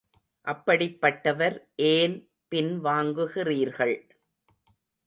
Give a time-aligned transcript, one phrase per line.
[0.47, 1.57] அப்படிப்பட்டவர்
[1.75, 2.17] ஏன்
[2.47, 3.97] பின் வாங்குகிறீர்கள்.